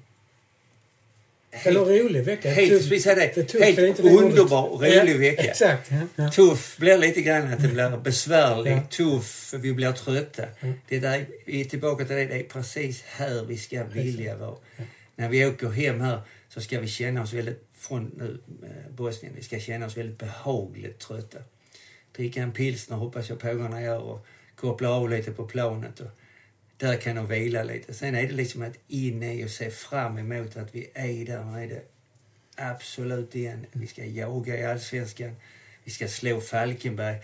Eller 1.51 1.81
rolig 1.81 2.25
vecka. 2.25 2.51
Helt, 2.51 2.89
tuff, 2.89 3.05
det, 3.05 3.33
det 3.35 3.45
tuff, 3.45 3.63
helt 3.63 3.97
det 3.97 4.03
underbar 4.03 4.69
rolig 4.69 5.15
ja, 5.15 5.19
vecka. 5.19 5.43
Exakt. 5.43 5.91
Ja, 5.91 6.01
ja. 6.17 6.31
Tuff 6.31 6.77
blir 6.77 6.99
lite 6.99 7.23
grann 7.23 7.53
att 7.53 7.63
det 7.63 7.69
blir 7.69 7.97
besvärligt, 7.97 8.91
tuff, 8.91 9.55
vi 9.59 9.73
blir 9.73 9.93
trötta. 9.93 10.45
Det 10.89 10.99
där, 10.99 11.27
vi 11.45 11.61
är 11.61 11.65
tillbaka 11.65 12.05
till 12.05 12.17
det, 12.17 12.25
det 12.25 12.35
är 12.35 12.43
precis 12.43 13.03
här 13.07 13.45
vi 13.45 13.57
ska 13.57 13.85
vilja 13.85 14.37
vara. 14.37 14.57
När 15.17 15.29
vi 15.29 15.47
åker 15.47 15.69
hem 15.69 16.01
här 16.01 16.21
så 16.49 16.61
ska 16.61 16.81
vi 16.81 16.89
känna 16.89 17.23
oss 17.23 17.33
väldigt, 17.33 17.63
från 17.75 18.11
nu, 18.17 18.39
eh, 18.63 18.93
Bosnien, 18.93 19.35
vi 19.37 19.43
ska 19.43 19.59
känna 19.59 19.87
oss 19.87 19.97
väldigt 19.97 20.19
behagligt 20.19 20.99
trötta 20.99 21.39
dricka 22.17 22.43
en 22.43 22.53
pilsner 22.53 22.97
hoppas 22.97 23.29
jag 23.29 23.39
pågarna 23.39 23.83
gör 23.83 24.01
och 24.01 24.27
koppla 24.55 24.91
av 24.91 25.11
lite 25.11 25.33
på 25.33 25.47
planet. 25.47 26.01
Och 26.01 26.11
där 26.77 26.97
kan 26.97 27.17
de 27.17 27.27
vila 27.27 27.63
lite. 27.63 27.95
Sen 27.95 28.15
är 28.15 28.23
det 28.23 28.35
liksom 28.35 28.63
att 28.63 28.79
in 28.89 29.23
i 29.23 29.45
och 29.45 29.51
se 29.51 29.71
fram 29.71 30.19
emot 30.19 30.57
att 30.57 30.75
vi 30.75 30.91
är 30.95 31.27
där 31.27 31.45
nere. 31.45 31.81
Absolut 32.57 33.35
igen. 33.35 33.67
Vi 33.73 33.87
ska 33.87 34.05
jaga 34.05 34.59
i 34.59 34.65
allsvenskan. 34.65 35.37
Vi 35.85 35.91
ska 35.91 36.09
slå 36.09 36.41
Falkenberg. 36.41 37.17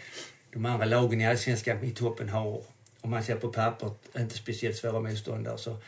De 0.52 0.66
andra 0.66 0.86
lagen 0.86 1.20
i 1.20 1.26
allsvenskan 1.26 1.84
i 1.84 1.90
toppen 1.90 2.28
har, 2.28 2.62
om 3.00 3.10
man 3.10 3.24
ser 3.24 3.36
på 3.36 3.48
pappret, 3.48 3.92
inte 4.18 4.34
speciellt 4.34 4.76
svåra 4.76 5.00
motståndare. 5.00 5.58
Så 5.58 5.70
eh, 5.70 5.78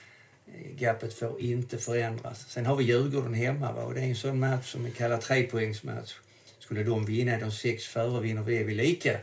gapet 0.79 1.15
får 1.15 1.41
inte 1.41 1.79
förändras. 1.79 2.49
Sen 2.49 2.67
har 2.67 2.77
vi 2.77 2.85
Djurgården 2.85 3.35
hemma 3.35 3.73
va? 3.73 3.83
och 3.83 3.95
det 3.95 4.01
är 4.01 4.05
en 4.05 4.17
sån 4.17 4.39
match 4.39 4.73
som 4.73 4.85
vi 4.85 4.91
kallar 4.91 5.19
trepoängsmatch. 5.19 6.15
Skulle 6.63 6.83
de 6.83 7.05
vinna 7.05 7.39
de 7.39 7.53
sex 7.53 7.87
före 7.87 8.21
vinner 8.21 8.43
vi, 8.43 8.59
är 8.59 8.65
vi 8.65 8.75
lika. 8.75 9.19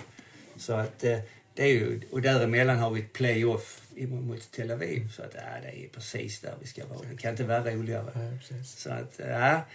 Så 0.58 0.74
att 0.74 1.04
eh, 1.04 1.20
det 1.54 1.64
är 1.64 1.68
ju, 1.68 2.02
och 2.12 2.22
däremellan 2.22 2.78
har 2.78 2.92
vi 2.92 3.02
ett 3.02 3.14
playoff 3.14 3.82
mot 4.08 4.52
Tel 4.52 4.72
Aviv. 4.72 5.12
Så 5.16 5.22
att 5.24 5.34
ja, 5.34 5.42
det 5.62 5.86
är 5.86 5.90
precis 5.90 6.40
där 6.40 6.54
vi 6.62 6.68
ska 6.68 6.86
vara. 6.86 7.00
Det 7.12 7.18
kan 7.18 7.32
inte 7.32 7.44
vara 7.44 7.72
roligare. 7.72 8.12
Ja, 8.50 8.64
så 8.64 8.90
att 8.90 9.20
ja. 9.28 9.66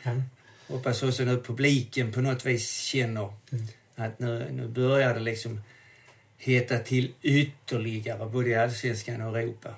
hoppas 0.67 1.03
också 1.03 1.25
nu 1.25 1.43
publiken 1.43 2.13
på 2.13 2.21
något 2.21 2.47
vis 2.47 2.71
känner 2.71 3.33
mm. 3.53 3.67
att 3.95 4.19
nu, 4.19 4.51
nu 4.53 4.69
börjar 4.69 5.15
det 5.15 5.21
liksom 5.21 5.61
heta 6.39 6.79
till 6.79 7.13
ytterligare 7.23 8.27
både 8.27 8.49
i 8.49 8.55
allsvenskan 8.55 9.23
och 9.23 9.39
Europa. 9.39 9.75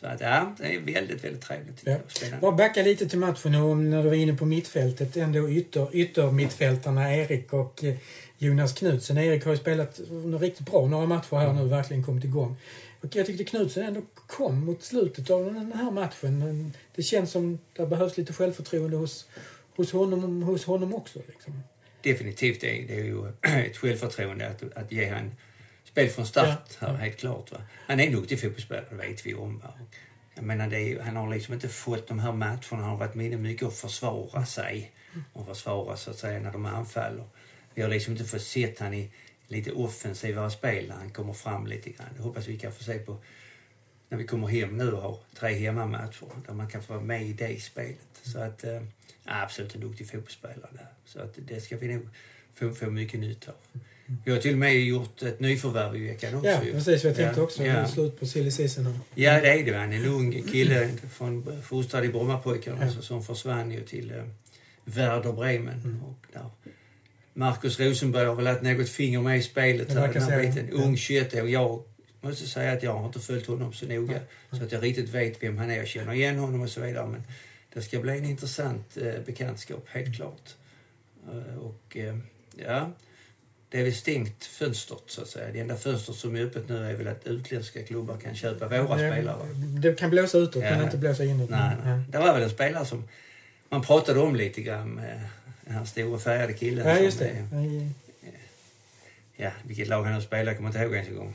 Så 0.00 0.06
att 0.06 0.20
ja, 0.20 0.54
det 0.58 0.74
är 0.74 0.80
väldigt, 0.80 1.24
väldigt 1.24 1.42
trevligt. 1.42 1.82
Ja. 1.84 1.96
Bara 2.40 2.52
backa 2.52 2.82
lite 2.82 3.08
till 3.08 3.18
matchen 3.18 3.54
och 3.54 3.76
när 3.76 4.02
du 4.02 4.08
var 4.08 4.16
inne 4.16 4.34
på 4.34 4.44
mittfältet. 4.44 5.16
Ändå 5.16 5.50
ytter, 5.50 5.96
ytter 5.96 6.30
mittfältarna 6.30 7.16
Erik 7.16 7.52
och 7.52 7.84
eh, 7.84 7.94
Jonas 8.38 8.72
Knutsen. 8.72 9.18
Erik 9.18 9.44
har 9.44 9.52
ju 9.52 9.58
spelat 9.58 10.00
riktigt 10.40 10.66
bra 10.66 10.86
några 10.86 11.06
matcher 11.06 11.36
här 11.36 11.52
nu, 11.52 11.64
verkligen 11.64 12.04
kommit 12.04 12.24
igång. 12.24 12.56
Och 13.00 13.16
jag 13.16 13.26
tyckte 13.26 13.44
Knutsen 13.44 13.82
ändå 13.82 14.02
kom 14.14 14.64
mot 14.64 14.82
slutet 14.82 15.30
av 15.30 15.44
den 15.44 15.72
här 15.72 15.90
matchen. 15.90 16.72
Det 16.94 17.02
känns 17.02 17.30
som 17.30 17.58
det 17.76 17.86
behövs 17.86 18.16
lite 18.16 18.32
självförtroende 18.32 18.96
hos, 18.96 19.28
hos, 19.76 19.92
honom, 19.92 20.42
hos 20.42 20.64
honom 20.64 20.94
också. 20.94 21.18
Liksom. 21.26 21.62
Definitivt, 22.02 22.60
det 22.60 22.82
är, 22.82 22.86
det 22.88 22.94
är 22.94 23.04
ju 23.04 23.26
ett 23.66 23.76
självförtroende 23.76 24.48
att, 24.48 24.76
att 24.76 24.92
ge 24.92 25.08
han 25.08 25.30
spel 25.98 26.10
från 26.10 26.26
start 26.26 26.78
här, 26.80 26.94
helt 26.94 27.16
klart. 27.16 27.52
Va? 27.52 27.58
Han 27.86 28.00
är 28.00 28.06
en 28.06 28.12
duktig 28.12 28.40
fotbollsspelare, 28.40 28.86
det 28.90 28.96
vet 28.96 29.26
vi 29.26 29.34
om. 29.34 29.58
Va? 29.58 29.74
Jag 30.34 30.44
menar, 30.44 30.74
är, 30.74 31.00
han 31.00 31.16
har 31.16 31.30
liksom 31.30 31.54
inte 31.54 31.68
fått 31.68 32.08
de 32.08 32.18
här 32.18 32.32
matcherna. 32.32 32.60
Han 32.70 32.82
har 32.82 32.96
varit 32.96 33.14
med 33.14 33.40
mycket 33.40 33.68
att 33.68 33.76
försvara 33.76 34.46
sig 34.46 34.92
och 35.32 35.46
försvara 35.46 35.96
så 35.96 36.10
att 36.10 36.16
säga 36.16 36.40
när 36.40 36.52
de 36.52 36.66
anfaller. 36.66 37.24
Vi 37.74 37.82
har 37.82 37.88
liksom 37.88 38.12
inte 38.12 38.24
fått 38.24 38.42
se 38.42 38.74
han 38.78 38.94
i 38.94 39.10
lite 39.46 39.72
offensivare 39.72 40.50
spel 40.50 40.88
när 40.88 40.96
han 40.96 41.10
kommer 41.10 41.32
fram 41.32 41.66
lite 41.66 41.90
grann. 41.90 42.08
Det 42.16 42.22
hoppas 42.22 42.48
vi 42.48 42.58
kan 42.58 42.72
få 42.72 42.84
se 42.84 42.98
på 42.98 43.16
när 44.08 44.18
vi 44.18 44.26
kommer 44.26 44.46
hem 44.46 44.76
nu 44.76 44.92
och 44.92 45.02
har 45.02 45.18
tre 45.34 45.54
hemmamatcher 45.54 46.28
där 46.46 46.54
man 46.54 46.68
kan 46.68 46.82
få 46.82 46.92
vara 46.92 47.04
med 47.04 47.22
i 47.22 47.32
det 47.32 47.62
spelet. 47.62 48.20
Så 48.22 48.38
att, 48.38 48.64
äh, 48.64 48.82
absolut 49.24 49.74
en 49.74 49.80
duktig 49.80 50.10
fotbollsspelare 50.10 50.70
där. 50.72 50.88
Så 51.04 51.20
att 51.20 51.34
det 51.36 51.60
ska 51.60 51.76
vi 51.76 51.94
nog 51.94 52.08
få, 52.54 52.74
få 52.74 52.90
mycket 52.90 53.20
nytta 53.20 53.50
av. 53.50 53.80
Vi 54.24 54.30
har 54.30 54.38
till 54.38 54.52
och 54.52 54.58
med 54.58 54.80
gjort 54.80 55.22
ett 55.22 55.40
nyförvärv 55.40 55.96
i 55.96 56.06
veckan 56.06 56.34
också. 56.34 56.50
Ja, 56.50 56.60
precis. 56.72 57.04
Jag 57.04 57.16
tänkte 57.16 57.40
ja, 57.40 57.44
också. 57.44 57.64
Ja. 57.64 57.72
Det 57.72 57.78
är 57.78 57.86
slut 57.86 58.20
på 58.20 58.26
silly 58.26 58.50
season. 58.50 58.98
Ja, 59.14 59.40
det 59.40 59.48
är 59.48 59.64
det. 59.64 59.76
Han 59.76 59.92
en 59.92 60.04
ung 60.04 60.42
kille 60.42 60.88
från, 61.12 61.62
fostrad 61.62 62.04
i 62.04 62.08
Brommapojkarna 62.08 62.86
ja. 62.96 63.02
som 63.02 63.24
försvann 63.24 63.70
ju 63.70 63.80
till 63.80 64.10
äh, 64.10 64.16
Werder 64.84 65.32
Bremen. 65.32 65.80
Mm. 65.84 66.02
Och 66.04 66.26
där 66.32 66.50
Marcus 67.32 67.80
Rosenberg 67.80 68.26
har 68.26 68.34
väl 68.34 68.46
haft 68.46 68.62
något 68.62 68.88
finger 68.88 69.20
med 69.20 69.38
i 69.38 69.42
spelet. 69.42 69.92
Här, 69.92 70.12
den 70.12 70.22
här 70.22 70.42
biten. 70.42 70.70
Ung 70.70 70.96
21 70.96 71.34
år. 71.34 71.48
Jag 71.48 71.82
måste 72.20 72.46
säga 72.46 72.72
att 72.72 72.82
jag 72.82 72.94
har 72.94 73.06
inte 73.06 73.20
följt 73.20 73.46
honom 73.46 73.72
så 73.72 73.86
noga 73.86 74.16
mm. 74.16 74.28
så 74.52 74.64
att 74.64 74.72
jag 74.72 74.82
riktigt 74.82 75.08
vet 75.08 75.42
vem 75.42 75.58
han 75.58 75.70
är. 75.70 75.76
Jag 75.76 75.88
känner 75.88 76.12
igen 76.12 76.38
honom 76.38 76.60
och 76.60 76.70
så 76.70 76.80
vidare. 76.80 77.06
Men 77.06 77.22
det 77.74 77.82
ska 77.82 78.00
bli 78.00 78.18
en 78.18 78.24
intressant 78.24 78.96
eh, 78.96 79.20
bekantskap, 79.26 79.88
helt 79.88 80.16
klart. 80.16 80.54
Uh, 81.32 81.58
och 81.58 81.96
uh, 81.96 82.18
ja, 82.56 82.92
det 83.70 83.80
är 83.80 83.84
väl 83.84 83.94
stängt 83.94 84.44
fönstret 84.44 85.02
så 85.06 85.22
att 85.22 85.28
säga. 85.28 85.52
Det 85.52 85.60
enda 85.60 85.76
fönstret 85.76 86.18
som 86.18 86.36
är 86.36 86.44
öppet 86.44 86.68
nu 86.68 86.90
är 86.90 86.94
väl 86.94 87.08
att 87.08 87.26
utländska 87.26 87.82
klubbar 87.82 88.16
kan 88.16 88.34
köpa 88.34 88.68
våra 88.68 88.96
det, 88.96 89.12
spelare. 89.12 89.46
Det 89.54 89.98
kan 89.98 90.10
blåsa 90.10 90.38
utåt 90.38 90.62
ja. 90.62 90.70
men 90.70 90.84
inte 90.84 90.96
blåsa 90.96 91.24
inåt. 91.24 91.50
Nej, 91.50 91.76
nej. 91.84 92.00
Det 92.08 92.18
var 92.18 92.34
väl 92.34 92.42
en 92.42 92.50
spelare 92.50 92.86
som 92.86 93.04
man 93.68 93.82
pratade 93.82 94.20
om 94.20 94.36
lite 94.36 94.62
grann 94.62 94.90
med 94.90 95.20
den 95.60 95.74
här 95.74 95.84
stora 95.84 96.18
färgade 96.18 96.52
killen. 96.52 96.88
Ja, 96.88 96.98
just 96.98 97.18
det. 97.18 97.28
Är, 97.28 97.90
ja, 99.36 99.50
vilket 99.62 99.88
lag 99.88 100.02
han 100.02 100.14
nu 100.14 100.22
spelar 100.22 100.54
kommer 100.54 100.68
jag 100.68 100.70
inte 100.70 100.82
ihåg 100.82 100.94
ens 100.94 101.08
en 101.08 101.16
gång. 101.16 101.34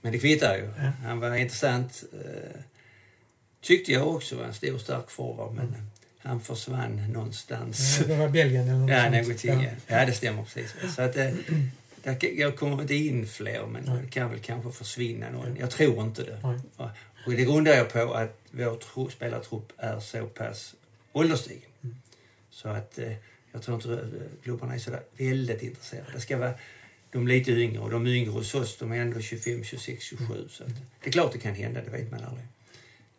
Men 0.00 0.12
det 0.12 0.18
kvittar 0.18 0.56
ju. 0.56 0.64
Ja. 0.64 0.92
Han 1.04 1.20
var 1.20 1.34
intressant. 1.34 2.04
Eh, 2.12 2.60
tyckte 3.60 3.92
jag 3.92 4.08
också 4.08 4.36
var 4.36 4.44
en 4.44 4.54
stor 4.54 4.78
stark 4.78 5.10
forward 5.10 5.52
men 5.54 5.68
mm. 5.68 5.80
Han 6.28 6.40
försvann 6.40 7.12
någonstans. 7.12 7.98
Ja, 8.00 8.06
det 8.06 8.16
var 8.16 8.28
Belgien 8.28 8.68
eller 8.68 8.78
något 8.78 8.90
Ja, 8.90 9.10
någonting. 9.10 9.62
Ja. 9.62 9.70
ja, 9.98 10.06
det 10.06 10.12
stämmer 10.12 10.42
precis. 10.44 10.74
Så 10.96 11.02
att, 11.02 11.16
eh, 11.16 11.30
jag 12.36 12.56
kommer 12.56 12.82
inte 12.82 12.94
in 12.94 13.26
fler 13.26 13.66
men 13.66 13.82
Nej. 13.84 14.02
det 14.02 14.10
kan 14.10 14.30
väl 14.30 14.38
kanske 14.40 14.72
försvinna 14.72 15.30
någon. 15.30 15.56
Jag 15.56 15.70
tror 15.70 16.02
inte 16.02 16.22
det. 16.22 16.38
Nej. 16.42 16.88
Och 17.26 17.32
det 17.32 17.44
grundar 17.44 17.72
jag 17.72 17.92
på 17.92 18.14
att 18.14 18.38
vår 18.50 19.10
spelartrupp 19.10 19.72
är 19.76 20.00
så 20.00 20.26
pass 20.26 20.74
ålderstigen. 21.12 21.62
Mm. 21.82 21.96
Så 22.50 22.68
att 22.68 22.98
eh, 22.98 23.12
jag 23.52 23.62
tror 23.62 23.74
inte 23.74 23.92
eh, 23.92 24.42
klubbarna 24.42 24.74
är 24.74 24.78
sådär 24.78 25.02
väldigt 25.16 25.62
intresserade. 25.62 26.12
Det 26.14 26.20
ska 26.20 26.36
vara 26.36 26.54
de 27.10 27.28
lite 27.28 27.50
yngre 27.50 27.80
och 27.80 27.90
de 27.90 28.06
yngre 28.06 28.30
hos 28.30 28.54
oss 28.54 28.78
de 28.78 28.92
är 28.92 29.00
ändå 29.00 29.20
25, 29.20 29.64
26, 29.64 30.04
27. 30.04 30.48
Så 30.50 30.64
att, 30.64 30.70
det 31.02 31.08
är 31.08 31.12
klart 31.12 31.32
det 31.32 31.38
kan 31.38 31.54
hända, 31.54 31.80
det 31.82 31.90
vet 31.90 32.10
man 32.10 32.24
aldrig. 32.24 32.46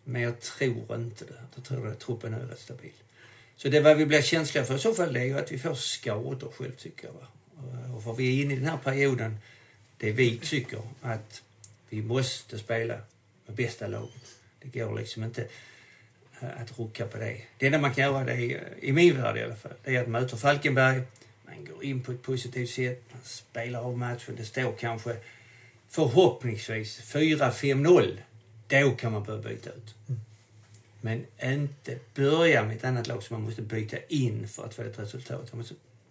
Men 0.09 0.21
jag 0.21 0.39
tror 0.39 0.95
inte 0.95 1.25
det. 1.25 1.33
Jag 1.55 1.63
tror 1.63 1.87
att 1.87 1.99
truppen 1.99 2.33
är 2.33 2.39
rätt 2.39 2.59
stabil. 2.59 2.91
Så 3.55 3.69
det 3.69 3.79
vad 3.79 3.97
vi 3.97 4.05
blir 4.05 4.21
känsliga 4.21 4.65
för 4.65 4.75
i 4.75 4.79
så 4.79 4.93
fall 4.93 5.13
det 5.13 5.19
är 5.19 5.25
ju 5.25 5.39
att 5.39 5.51
vi 5.51 5.59
får 5.59 5.73
skador 5.73 6.51
själv 6.57 6.75
tycker 6.75 7.07
jag. 7.07 7.13
Va? 7.13 7.27
Eh, 7.57 7.95
och 7.95 8.03
för 8.03 8.13
vi 8.13 8.39
är 8.39 8.43
inne 8.43 8.53
i 8.53 8.57
den 8.57 8.65
här 8.65 8.77
perioden 8.77 9.37
det 9.97 10.11
vi 10.11 10.37
tycker 10.37 10.81
att 11.01 11.41
vi 11.89 12.01
måste 12.01 12.59
spela 12.59 12.95
med 13.45 13.55
bästa 13.55 13.87
laget. 13.87 14.35
Det 14.59 14.79
går 14.79 14.99
liksom 14.99 15.23
inte 15.23 15.47
eh, 16.41 16.61
att 16.61 16.79
rucka 16.79 17.07
på 17.07 17.17
det. 17.17 17.41
Det 17.57 17.65
enda 17.65 17.79
man 17.79 17.93
kan 17.93 18.03
göra, 18.03 18.23
det 18.23 18.33
är, 18.33 18.55
eh, 18.55 18.89
i 18.89 18.91
min 18.91 19.21
värld 19.21 19.37
i 19.37 19.43
alla 19.43 19.55
fall, 19.55 19.73
det 19.83 19.95
är 19.95 20.01
att 20.01 20.07
möta 20.07 20.37
Falkenberg. 20.37 21.01
Man 21.45 21.65
går 21.65 21.83
in 21.83 22.03
på 22.03 22.11
ett 22.11 22.21
positivt 22.21 22.69
sätt, 22.69 23.03
man 23.11 23.21
spelar 23.23 23.81
av 23.81 23.97
matchen. 23.97 24.35
Det 24.37 24.45
står 24.45 24.75
kanske 24.79 25.15
förhoppningsvis 25.89 27.01
4-5-0. 27.01 28.17
Då 28.69 28.91
kan 28.91 29.11
man 29.11 29.23
börja 29.23 29.41
byta 29.41 29.69
ut. 29.69 29.95
Mm. 30.07 30.21
Men 31.01 31.25
inte 31.53 31.99
börja 32.15 32.65
med 32.65 32.75
ett 32.75 32.83
annat 32.83 33.07
lag 33.07 33.23
som 33.23 33.35
man 33.35 33.43
måste 33.43 33.61
byta 33.61 33.97
in 34.07 34.47
för 34.47 34.65
att 34.65 34.73
få 34.73 34.81
ett 34.81 34.99
resultat. 34.99 35.53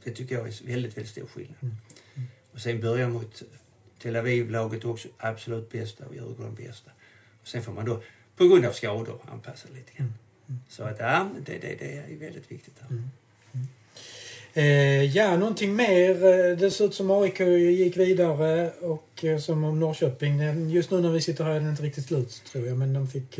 Det 0.04 0.10
tycker 0.10 0.34
jag 0.34 0.48
är 0.48 0.66
väldigt, 0.66 0.96
väldigt 0.96 1.10
stor 1.10 1.26
skillnad. 1.26 1.56
Mm. 1.60 1.74
Mm. 2.14 2.28
Och 2.52 2.60
sen 2.60 2.80
börja 2.80 3.08
mot 3.08 3.42
Tel 4.02 4.16
Aviv-laget 4.16 4.84
också 4.84 5.08
absolut 5.18 5.70
bästa 5.70 6.06
och 6.06 6.14
Djurgården 6.14 6.54
bästa. 6.54 6.90
Och 7.40 7.48
sen 7.48 7.62
får 7.62 7.72
man 7.72 7.84
då 7.84 8.02
på 8.36 8.48
grund 8.48 8.64
av 8.64 8.72
skador 8.72 9.20
anpassa 9.32 9.68
lite 9.74 9.92
grann. 9.96 10.14
Så 10.68 10.82
att 10.82 10.98
ja, 10.98 11.30
det, 11.46 11.58
det, 11.58 11.74
det 11.78 11.96
är 11.96 12.16
väldigt 12.16 12.52
viktigt. 12.52 12.74
Här. 12.80 13.02
Eh, 14.58 15.04
ja, 15.04 15.36
någonting 15.36 15.76
mer. 15.76 16.10
Eh, 16.10 16.56
det 16.56 16.70
ser 16.70 16.84
ut 16.84 16.94
som 16.94 17.10
AIK 17.10 17.40
gick 17.40 17.96
vidare 17.96 18.70
och 18.80 19.24
eh, 19.24 19.38
som 19.38 19.64
om 19.64 19.80
Norrköping. 19.80 20.70
Just 20.70 20.90
nu 20.90 21.00
när 21.00 21.10
vi 21.10 21.20
sitter 21.20 21.44
här 21.44 21.50
är 21.50 21.60
den 21.60 21.70
inte 21.70 21.82
riktigt 21.82 22.06
slut 22.06 22.42
tror 22.52 22.66
jag, 22.66 22.78
men 22.78 22.92
de 22.92 23.08
fick 23.08 23.38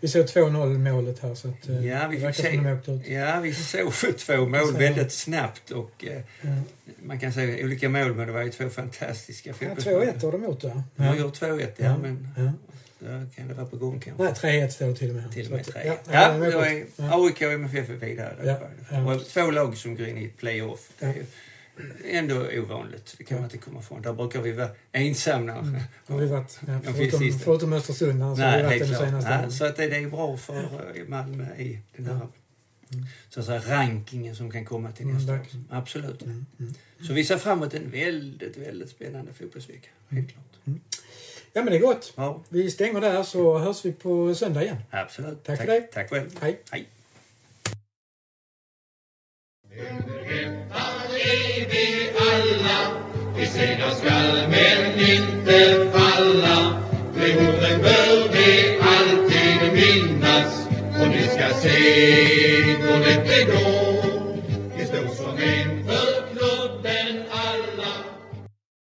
vi 0.00 0.08
såg 0.08 0.26
2-0 0.26 0.78
målet 0.78 1.18
här 1.18 1.34
så 1.34 1.48
att 1.48 1.68
eh, 1.68 1.86
ja, 1.86 2.08
vi 2.08 2.20
fick 2.20 2.34
se, 2.34 3.14
Ja, 3.14 3.40
vi 3.40 3.54
såg 3.54 3.92
två 4.18 4.46
mål 4.46 4.76
väldigt 4.76 5.12
snabbt 5.12 5.70
och 5.70 6.04
eh, 6.04 6.20
ja. 6.40 6.48
man 7.02 7.20
kan 7.20 7.32
säga 7.32 7.64
olika 7.64 7.88
mål 7.88 8.14
men 8.14 8.26
det 8.26 8.32
var 8.32 8.42
ju 8.42 8.50
två 8.50 8.68
fantastiska 8.68 9.54
fotbollsmål. 9.54 10.04
Ja, 10.06 10.12
2-1 10.12 10.24
har 10.24 10.32
de 10.32 10.44
gjort 10.44 10.62
ja. 10.62 10.82
De 10.96 11.02
har 11.02 11.16
gjort 11.16 11.40
2-1 11.40 11.68
ja, 11.76 11.84
ja, 11.84 11.98
men 11.98 12.28
då 12.98 13.06
kan 13.36 13.48
det 13.48 13.54
vara 13.54 13.66
på 13.66 13.76
gång 13.76 14.00
kanske. 14.00 14.48
Nej, 14.48 14.62
3-1 14.62 14.68
står 14.68 14.86
det 14.86 14.94
till 14.94 15.08
och 15.08 15.16
med. 15.16 15.32
Till 15.32 15.46
och 15.46 15.52
med 15.52 15.64
3 15.64 15.82
Ja, 15.84 15.96
ja, 16.12 16.38
ja 16.44 16.50
då 16.50 16.60
är 16.60 16.84
AIK 16.98 17.42
och 17.42 17.52
MFF 17.52 17.88
vidare. 17.88 18.36
Ja, 18.44 18.58
ja. 18.90 19.14
Och 19.14 19.28
två 19.28 19.50
lag 19.50 19.76
som 19.76 19.96
går 19.96 20.06
in 20.06 20.18
i 20.18 20.24
ett 20.24 20.36
playoff. 20.36 20.90
Det 20.98 21.06
är 21.06 21.14
ju 21.14 21.24
ändå 22.04 22.46
ovanligt. 22.58 23.14
Det 23.18 23.24
kan 23.24 23.36
man 23.36 23.44
inte 23.44 23.58
komma 23.58 23.80
ifrån. 23.80 24.02
Där 24.02 24.12
brukar 24.12 24.40
vi 24.40 24.52
vara 24.52 24.68
ensamma. 24.92 25.52
Mm. 25.52 25.80
Har 26.06 26.18
vi 26.18 26.26
varit, 26.26 26.60
ja, 26.66 26.80
förutom, 26.84 27.38
förutom 27.44 27.72
Östersund. 27.72 28.22
Alltså, 28.22 28.44
Nej, 28.44 28.62
har 28.62 28.70
vi 28.70 28.78
varit 28.78 28.98
senaste 28.98 29.30
ja, 29.30 29.50
så 29.50 29.64
att 29.64 29.76
det, 29.76 29.86
det 29.86 29.96
är 29.96 30.08
bra 30.08 30.36
för 30.36 30.62
eh, 30.96 31.08
Malmö 31.08 31.44
i 31.58 31.78
den 31.96 32.06
här 32.06 32.14
mm. 32.92 33.06
så 33.28 33.40
att 33.40 33.46
säga, 33.46 33.62
rankingen 33.66 34.36
som 34.36 34.50
kan 34.50 34.64
komma 34.64 34.92
till 34.92 35.06
nästa 35.06 35.32
mm, 35.32 35.42
år. 35.42 35.46
Absolut. 35.70 36.22
Mm, 36.22 36.46
mm. 36.58 36.74
Så 37.06 37.12
vi 37.12 37.24
ser 37.24 37.38
fram 37.38 37.58
emot 37.58 37.74
en 37.74 37.90
väldigt, 37.90 38.56
väldigt 38.56 38.90
spännande 38.90 39.32
fotbollsvecka. 39.32 39.88
Helt 40.08 40.32
klart. 40.32 40.44
Mm. 40.64 40.80
Ja 41.52 41.62
men 41.62 41.72
det 41.72 41.78
är 41.78 41.80
gott. 41.80 42.12
Ja. 42.16 42.42
Vi 42.48 42.70
stänger 42.70 43.00
där 43.00 43.22
så 43.22 43.58
hörs 43.58 43.84
vi 43.84 43.92
på 43.92 44.34
söndag 44.34 44.62
igen. 44.62 44.76
Absolut. 44.90 45.44
Tack, 45.44 45.58
tack 45.58 45.66
för 45.66 45.74
det. 45.74 45.80
Tack 45.80 46.10
själv. 46.10 46.30
Hej. 46.40 46.60
Hej. 46.70 46.88
I 53.40 53.46
seger 53.46 53.66
segrar 53.66 53.90
skall 53.90 54.48
men 54.50 55.00
inte 55.00 55.90
falla. 55.92 56.82
De 57.14 57.32
orden 57.36 57.82
bör 57.82 58.28
vi 58.32 58.78
alltid 58.80 59.72
minnas. 59.72 60.68
Och 61.00 61.08
ni 61.08 61.22
ska 61.22 61.54
se 61.54 61.78
hur 62.62 62.98
lätt 62.98 63.28
det 63.28 63.44
går 63.44 63.89